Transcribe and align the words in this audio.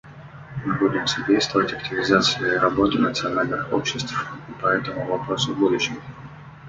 Мы 0.65 0.73
будем 0.79 1.05
содействовать 1.05 1.73
активизации 1.73 2.55
работы 2.55 2.97
национальных 2.97 3.71
обществ 3.71 4.25
по 4.59 4.65
этому 4.65 5.05
вопросу 5.05 5.53
в 5.53 5.59
будущем. 5.59 6.01